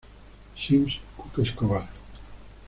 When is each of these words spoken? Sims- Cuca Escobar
Sims- 0.55 0.99
Cuca 1.15 1.43
Escobar 1.43 1.87